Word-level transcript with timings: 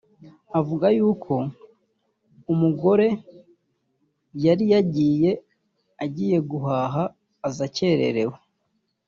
avuga 0.59 0.85
y’ 0.95 0.99
uko 1.11 1.33
umugore 2.53 3.07
yari 4.45 4.65
yagiye 4.73 5.31
agiye 6.03 6.37
guhaha 6.49 7.03
aza 7.47 7.63
akerewe 7.69 8.35